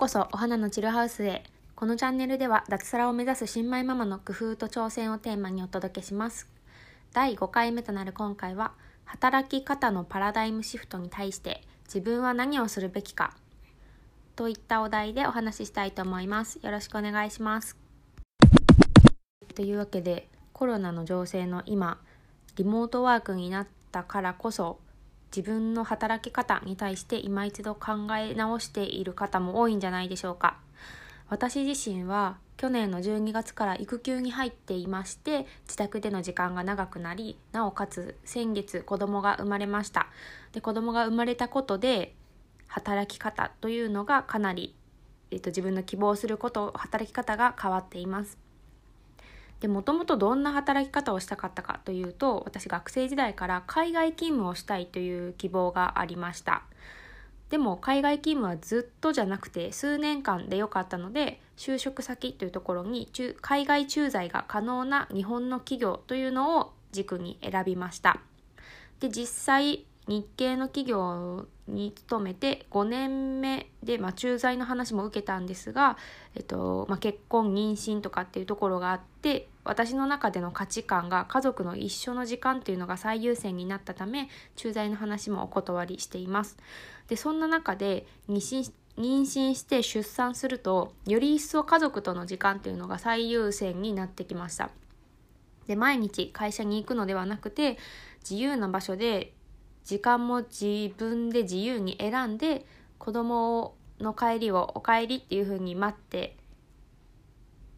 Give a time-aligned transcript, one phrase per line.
[0.00, 1.44] こそお花のチルハウスへ。
[1.74, 6.48] このチャンネルでは脱サラを目指す新米ママの工夫と挑戦をテーマにお届けします。
[7.12, 8.72] 第5回目となる今回は
[9.04, 13.36] 働き方のパラダイムシフトに対して自分は何をするべきか
[14.36, 16.60] といったお題でお話ししたいと思います。
[16.62, 17.76] よろしくお願いします。
[19.54, 22.00] というわけでコロナの情勢の今
[22.56, 24.78] リモートワークになったからこそ
[25.34, 30.58] 自分の働き方に対して今一度考え直している方も多いんじゃないでしょうか。
[31.28, 40.08] 私自身は去年の12月から育休に入っていまして自宅での時間が長くなりなおかつ先月子供が生まれました。
[40.52, 42.14] で子供が生まれたことで
[42.66, 44.74] 働き方というのがかなり、
[45.30, 48.49] えっと、自分の希望すること働き方が変わっています。
[49.60, 56.62] でもともとどんな働き方をしたかったかというと私学生時代から海外勤務をしたいという希望がありました。
[57.50, 68.20] でも海外勤務はずっとじゃなくて数年間でよかったので就職先というところに海外駐在が可能な日本の企業というのを軸に選びました。
[69.00, 75.96] で実際日系の企業に勤めて5年目で、まあ、駐在の話も受けたんですが、
[76.34, 86.56] えっとまあ、結婚妊娠とかっていうところがあって私の中での価値観が家族の一緒の時間っていうのが最優先になったため駐在の話もお断りしています。
[87.06, 94.70] でそんな中で妊娠して出産するとより一層家族との時間っていうのが最優先になってきました。
[95.68, 97.78] で毎日会社に行くのではなくて
[98.28, 99.34] 自由な場所で
[99.84, 102.64] 時間も自分で自由に選んで
[102.98, 106.36] 子供の帰りをお帰りっていう風に待って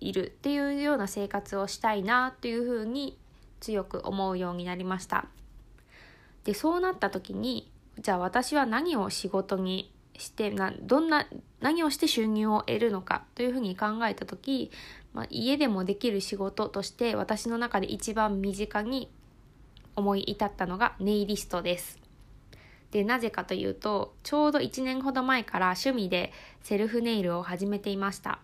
[0.00, 3.18] いるっていうような生活をしたいなっていう風に
[3.60, 5.26] 強く思うようになりました。
[6.44, 11.26] でそうなった時にじゃあ私は何を仕事にしてなどんな
[11.60, 14.70] 何をして収入を得るのかというふうに考えた時、
[15.12, 19.10] まあ、家でもできる仕事として私の中で一番身近に
[19.96, 22.02] 思い至ったのがネイリストです。
[22.92, 26.30] でなぜかというとちょうど1年ほど前から趣味で
[26.60, 28.38] セルフネイルを始めていました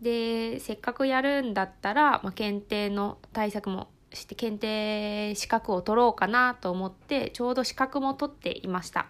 [0.00, 9.06] でせっかくやるんだったら、まあ、検定の対策もして検定資格を取ろうかなと思ってちょうど資格も取っていました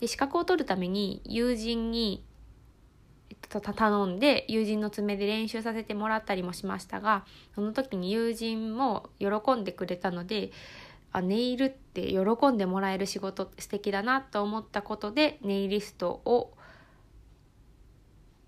[0.00, 2.24] で資格を取るために友人に
[3.48, 7.24] 頼んで友人の爪で練習させてもらったりもしましたが
[7.54, 10.52] その時に友人も喜んでくれたので
[11.12, 16.52] あネイルって喜んでもらえる仕事素敵だなと思ったことでネイリストを、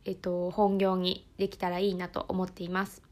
[0.04, 3.02] えっと、本業にできたらいいなと思っています。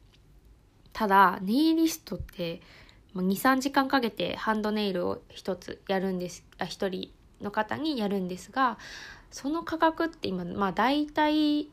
[0.92, 2.60] ただネイリストって
[3.14, 7.10] 23時間かけてハンドネイルを1つやるんですあ1人
[7.40, 8.78] の方にやるんですが
[9.30, 11.68] その価格って今まあ大体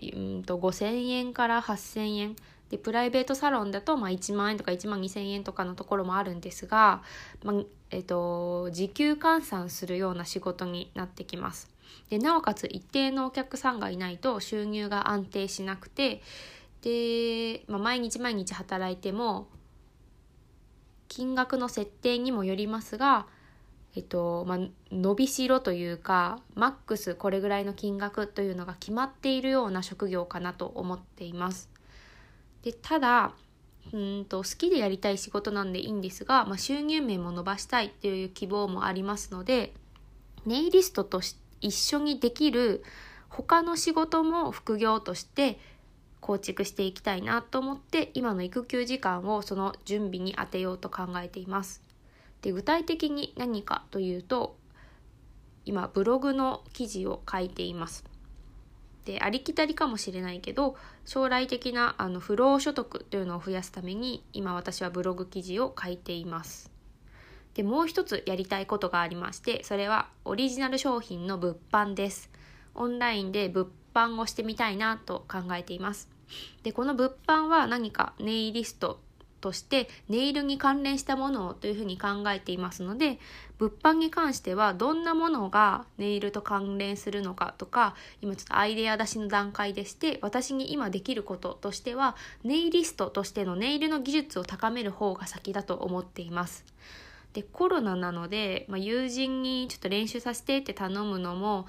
[0.00, 2.36] うんと5,000円から8,000円
[2.72, 7.02] でプライベートサロンだとまあ1万円とか1万2,000円とかのところもあるんですが、
[7.44, 7.56] まあ
[7.90, 11.68] えっと、時給換算するような仕事になってきます。
[12.08, 16.22] でなおかつ一定のお客さんがいないと収入が安定しなくて
[16.80, 19.48] で、まあ、毎日毎日働いても
[21.08, 23.26] 金額の設定にもよりますが
[23.94, 24.58] えっとまあ、
[24.90, 31.68] 伸びしろというかマックスこれぐらいの金額というのが決まっているような職業かなと思っています。
[32.62, 33.32] でただ
[33.92, 39.74] うんと好きでやりたい仕事なんでいいんですが、まあ、収入面も伸ばしたいっていう希望もありますので
[40.46, 41.20] ネイリストと
[41.60, 42.84] 一緒にできる
[43.28, 45.58] 他の仕事も副業として
[46.20, 51.82] 構築していきたいなと思って今の育休時間をその準備に当てようと考えています。
[52.42, 54.56] で具体的に何かというと
[55.64, 58.04] 今ブログの記事を書いています。
[59.04, 66.70] でありきたりかもしれないけど将来的なあの不労所得というのを増やすために今私はブログ記事を書いています。
[67.54, 72.30] でもう一つやりたいことがありましてそれはオリジナル商品の物販です。
[72.74, 76.08] オンラインで物販をしてみたいなと考えています。
[76.62, 79.00] でこの物販は何かネイリスト
[79.42, 83.18] としてネイルに関連したものをというふうに考えていますので
[83.58, 96.64] 物販に関してはどんなものがネイルと関連するのかとか今ちょっとアイデア出しの段階でして私に今できることとしてはネイリストとしてのネイルの技術を高める方が先だと思っています。
[97.32, 101.66] でコロナなので、まあ、友人にちょっと練習させてって頼むのも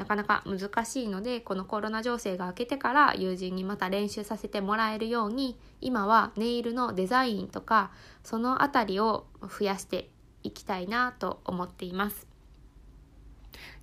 [0.00, 7.90] なかなか難しいのでこのコロナ情勢が明けてから友人にまた練習させてもらえるように今はネイルのデザインとか
[8.24, 10.08] その辺りを増やして
[10.42, 12.26] いきたいなと思っています。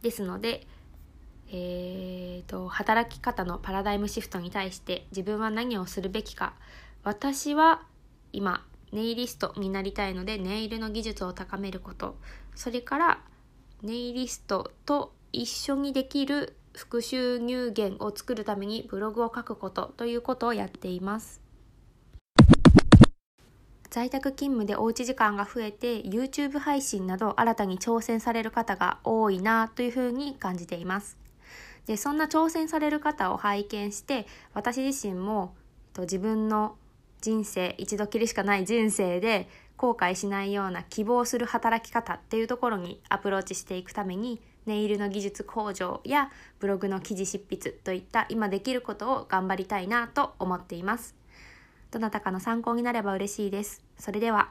[0.01, 0.65] ですので
[1.49, 6.55] えーと、働き方のパラダイムシフトに対して自分は何をするべきか。
[7.03, 7.83] 私は
[8.33, 12.17] 今ネイリストになりたいのでネイルの技術を高めること。
[12.55, 13.19] それから
[13.83, 21.41] ネイリストと一緒にできる副収入源を作るためにブログを書くことということをやっています。
[23.89, 31.17] 在宅勤務でおうち時間が増えて YouTube 配信など新たに挑戦される方が多いなというふうに感じています。
[31.87, 35.55] でそんな挑戦される方を拝見して私自身も
[35.97, 36.75] 自分の
[37.21, 46.29] 人生一度きりしかない人生で後悔しないような希望する働き方っていうところにアプローチしていくためにネイルの技術向上や
[46.59, 51.15] ブログの記事執筆といった今できることを頑張りたいなと思っています。
[51.89, 53.83] どなたかの参考になれば嬉しいです。
[53.97, 54.49] それでは。